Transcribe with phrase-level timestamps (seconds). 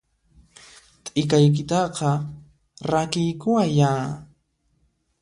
[1.03, 2.09] T'ikaykitaqa
[2.91, 3.91] rakiykuwayyá!